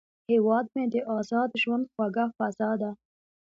هیواد 0.29 0.65
مې 0.73 0.83
د 0.93 0.95
ازاد 1.17 1.49
ژوند 1.61 1.85
خوږه 1.93 2.25
فضا 2.37 2.71
ده 2.81 2.91